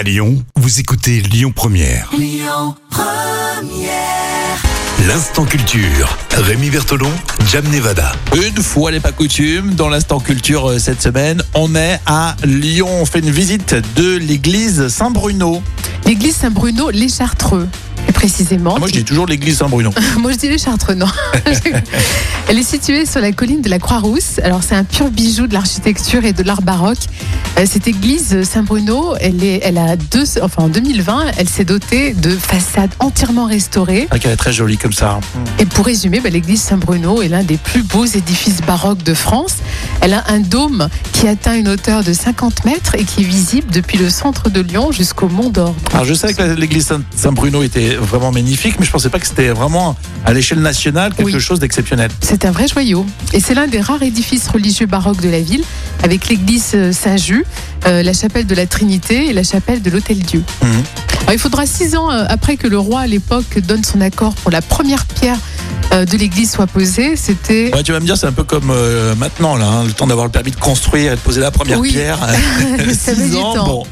À 0.00 0.02
Lyon, 0.02 0.42
vous 0.56 0.80
écoutez 0.80 1.20
Lyon 1.20 1.52
Première. 1.54 2.10
L'instant 5.06 5.44
culture. 5.44 6.16
Rémi 6.32 6.70
Bertolon, 6.70 7.10
Jam 7.50 7.68
Nevada. 7.70 8.12
Une 8.34 8.62
fois 8.62 8.92
n'est 8.92 9.00
pas 9.00 9.12
coutume, 9.12 9.74
dans 9.74 9.90
l'instant 9.90 10.18
culture 10.18 10.70
euh, 10.70 10.78
cette 10.78 11.02
semaine, 11.02 11.42
on 11.52 11.74
est 11.74 12.00
à 12.06 12.34
Lyon. 12.44 12.88
On 12.88 13.04
fait 13.04 13.18
une 13.18 13.30
visite 13.30 13.74
de 13.94 14.16
l'église 14.16 14.88
Saint-Bruno. 14.88 15.62
L'église 16.06 16.36
Saint-Bruno, 16.36 16.88
les 16.88 17.10
Chartreux, 17.10 17.68
précisément. 18.20 18.74
Ah, 18.76 18.78
moi, 18.78 18.88
je 18.88 18.92
dis 18.92 19.04
toujours 19.04 19.24
l'église 19.24 19.56
Saint-Bruno. 19.56 19.90
Moi, 20.18 20.32
je 20.32 20.36
dis 20.36 20.48
les 20.50 20.58
Chartreux, 20.58 20.94
non. 20.94 21.06
Elle 22.48 22.58
est 22.58 22.62
située 22.62 23.06
sur 23.06 23.22
la 23.22 23.32
colline 23.32 23.62
de 23.62 23.70
la 23.70 23.78
Croix-Rousse. 23.78 24.40
Alors, 24.44 24.60
c'est 24.62 24.74
un 24.74 24.84
pur 24.84 25.10
bijou 25.10 25.46
de 25.46 25.54
l'architecture 25.54 26.22
et 26.26 26.34
de 26.34 26.42
l'art 26.42 26.60
baroque. 26.60 26.98
Euh, 27.58 27.64
Cette 27.66 27.88
église 27.88 28.42
Saint-Bruno, 28.42 29.14
elle, 29.20 29.42
est, 29.42 29.60
elle 29.62 29.78
a 29.78 29.96
deux, 29.96 30.24
enfin, 30.42 30.64
en 30.64 30.68
2020, 30.68 31.28
elle 31.38 31.48
s'est 31.48 31.64
dotée 31.64 32.12
de 32.12 32.28
façades 32.30 32.90
entièrement 32.98 33.46
restaurées. 33.46 34.06
Ah, 34.10 34.18
qu'elle 34.18 34.32
est 34.32 34.36
très 34.36 34.52
jolie 34.52 34.76
comme 34.76 34.92
ça. 34.92 35.18
Et 35.58 35.64
pour 35.64 35.86
résumer, 35.86 36.20
bah, 36.20 36.28
l'église 36.28 36.60
Saint-Bruno 36.60 37.22
est 37.22 37.28
l'un 37.28 37.42
des 37.42 37.56
plus 37.56 37.82
beaux 37.82 38.04
édifices 38.04 38.60
baroques 38.60 39.02
de 39.02 39.14
France. 39.14 39.56
Elle 40.02 40.12
a 40.12 40.24
un 40.28 40.40
dôme 40.40 40.88
qui 41.20 41.28
atteint 41.28 41.54
une 41.54 41.68
hauteur 41.68 42.02
de 42.02 42.14
50 42.14 42.64
mètres 42.64 42.94
et 42.94 43.04
qui 43.04 43.20
est 43.20 43.24
visible 43.24 43.70
depuis 43.70 43.98
le 43.98 44.08
centre 44.08 44.48
de 44.48 44.62
Lyon 44.62 44.90
jusqu'au 44.90 45.28
Mont 45.28 45.50
d'Or. 45.50 45.74
Alors, 45.92 46.06
je 46.06 46.14
sais 46.14 46.32
que 46.32 46.42
l'église 46.54 46.86
Saint- 46.86 47.02
Saint-Bruno 47.14 47.62
était 47.62 47.94
vraiment 47.96 48.32
magnifique, 48.32 48.76
mais 48.80 48.86
je 48.86 48.90
pensais 48.90 49.10
pas 49.10 49.18
que 49.18 49.26
c'était 49.26 49.48
vraiment 49.50 49.96
à 50.24 50.32
l'échelle 50.32 50.60
nationale 50.60 51.12
quelque 51.14 51.26
Oui. 51.34 51.38
chose 51.40 51.60
d'exceptionnel. 51.60 52.10
C'est 52.22 52.46
un 52.46 52.50
vrai 52.52 52.68
joyau. 52.68 53.04
Et 53.34 53.40
c'est 53.40 53.52
l'un 53.52 53.66
des 53.66 53.82
rares 53.82 54.02
édifices 54.02 54.48
religieux 54.48 54.86
baroques 54.86 55.20
de 55.20 55.28
la 55.28 55.42
ville, 55.42 55.62
avec 56.02 56.26
l'église 56.28 56.70
euh, 56.74 56.90
Saint-Just, 56.90 57.44
euh, 57.86 58.02
la 58.02 58.14
chapelle 58.14 58.46
de 58.46 58.54
la 58.54 58.66
Trinité 58.66 59.26
et 59.28 59.34
la 59.34 59.42
chapelle 59.42 59.82
de 59.82 59.90
l'Hôtel-Dieu. 59.90 60.42
Mhm. 60.62 60.68
Alors, 61.24 61.32
il 61.34 61.38
faudra 61.38 61.66
six 61.66 61.96
ans 61.96 62.10
euh, 62.10 62.24
après 62.30 62.56
que 62.56 62.66
le 62.66 62.78
roi, 62.78 63.00
à 63.00 63.06
l'époque, 63.06 63.58
donne 63.58 63.84
son 63.84 64.00
accord 64.00 64.32
pour 64.36 64.50
la 64.50 64.62
première 64.62 65.04
pierre 65.04 65.36
de 65.90 66.16
l'église 66.16 66.50
soit 66.50 66.66
posée. 66.66 67.16
C'était. 67.16 67.70
Ouais, 67.74 67.82
tu 67.82 67.92
vas 67.92 68.00
me 68.00 68.06
dire, 68.06 68.16
c'est 68.16 68.26
un 68.26 68.32
peu 68.32 68.44
comme 68.44 68.70
euh, 68.70 69.14
maintenant, 69.16 69.56
là, 69.56 69.66
hein, 69.66 69.84
le 69.84 69.92
temps 69.92 70.06
d'avoir 70.06 70.26
le 70.26 70.32
permis 70.32 70.50
de 70.50 70.56
construire 70.56 71.12
et 71.12 71.16
de 71.16 71.20
poser 71.20 71.40
la 71.40 71.50
première 71.50 71.78
Oui. 71.80 71.90
pierre. 71.90 72.18
Ça 72.94 73.14
Six 73.14 73.30
du 73.30 73.36
ans, 73.36 73.54
temps. 73.54 73.64
bon. 73.66 73.84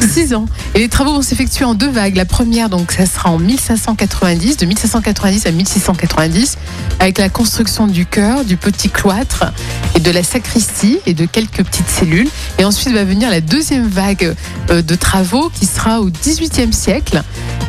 Six 0.00 0.34
ans. 0.34 0.46
Et 0.74 0.80
les 0.80 0.88
travaux 0.88 1.14
vont 1.14 1.22
s'effectuer 1.22 1.64
en 1.64 1.74
deux 1.74 1.88
vagues. 1.88 2.16
La 2.16 2.24
première, 2.24 2.68
donc, 2.68 2.90
ça 2.92 3.06
sera 3.06 3.30
en 3.30 3.38
1590, 3.38 4.56
de 4.56 4.66
1590 4.66 5.46
à 5.46 5.50
1690, 5.52 6.58
avec 6.98 7.18
la 7.18 7.28
construction 7.28 7.86
du 7.86 8.04
chœur, 8.04 8.44
du 8.44 8.56
petit 8.56 8.90
cloître 8.90 9.44
et 9.94 10.00
de 10.00 10.10
la 10.10 10.22
sacristie 10.24 10.98
et 11.06 11.14
de 11.14 11.26
quelques 11.26 11.62
petites 11.62 11.88
cellules. 11.88 12.28
Et 12.58 12.64
ensuite 12.64 12.92
va 12.92 13.04
venir 13.04 13.30
la 13.30 13.40
deuxième 13.40 13.86
vague 13.88 14.34
euh, 14.70 14.82
de 14.82 14.94
travaux 14.96 15.50
qui 15.58 15.64
sera 15.64 16.00
au 16.00 16.10
XVIIIe 16.10 16.72
siècle 16.72 17.22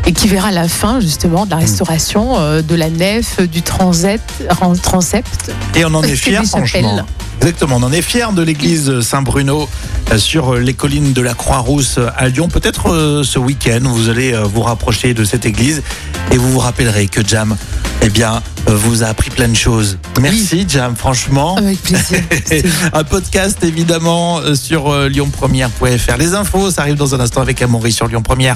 et 0.08 0.12
qui 0.14 0.28
verra 0.28 0.52
la 0.52 0.68
fin, 0.68 1.00
justement, 1.00 1.46
de 1.46 1.52
la 1.52 1.58
restauration 1.58 2.38
euh, 2.40 2.62
de 2.62 2.76
la 2.76 2.90
nef, 2.90 3.40
du 3.42 3.62
transept, 3.62 4.44
ran- 4.50 4.74
transept. 4.76 5.52
Et 5.76 5.84
on 5.86 5.94
en 5.94 6.04
est 6.04 6.08
des 6.26 6.46
franchement. 6.46 7.06
Exactement, 7.42 7.76
on 7.78 7.84
en 7.84 7.92
est 7.92 8.02
fiers 8.02 8.32
de 8.34 8.42
l'église 8.42 9.02
Saint-Bruno 9.02 9.68
euh, 10.12 10.18
sur 10.18 10.54
euh, 10.56 10.60
les 10.60 10.74
collines 10.74 11.12
de 11.14 11.22
la 11.22 11.34
Croix-Rousse 11.34 11.96
euh, 11.98 12.08
à 12.18 12.30
Lyon. 12.30 12.48
Peut-être 12.48 12.90
euh, 12.92 13.24
ce 13.24 13.38
week-end, 13.40 13.82
vous 13.84 14.10
allez 14.10 14.34
euh, 14.34 14.44
vous 14.44 14.62
rapprocher 14.62 15.14
de 15.14 15.24
cette 15.26 15.46
église 15.46 15.84
et 16.32 16.38
vous 16.38 16.50
vous 16.52 16.60
rappellerez 16.60 17.08
que 17.08 17.28
Jam, 17.28 17.56
eh 18.02 18.10
bien, 18.10 18.42
euh, 18.70 18.76
vous 18.76 19.04
a 19.04 19.08
appris 19.08 19.30
plein 19.30 19.50
de 19.50 19.56
choses. 19.56 19.98
Merci 20.22 20.66
Jam, 20.68 20.96
franchement. 20.96 21.58
Avec 21.58 21.82
plaisir. 21.84 22.22
Un 22.94 23.04
podcast 23.04 23.64
évidemment 23.64 24.40
sur 24.56 24.92
lyonpremière.fr. 25.10 26.18
Les 26.18 26.34
infos, 26.34 26.72
ça 26.72 26.82
arrive 26.82 26.96
dans 26.96 27.14
un 27.16 27.20
instant 27.20 27.42
avec 27.42 27.62
Amaury 27.62 27.92
sur 27.92 28.08
Lyon 28.08 28.24
Première. 28.24 28.56